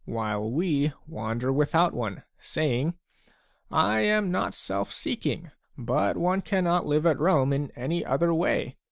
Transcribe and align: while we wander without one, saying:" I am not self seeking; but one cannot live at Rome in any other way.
while 0.05 0.49
we 0.49 0.91
wander 1.07 1.53
without 1.53 1.93
one, 1.93 2.23
saying:" 2.39 2.91
I 3.71 3.99
am 3.99 4.31
not 4.31 4.55
self 4.55 4.91
seeking; 4.91 5.51
but 5.77 6.17
one 6.17 6.41
cannot 6.41 6.87
live 6.87 7.05
at 7.05 7.19
Rome 7.19 7.53
in 7.53 7.69
any 7.75 8.03
other 8.03 8.33
way. 8.33 8.77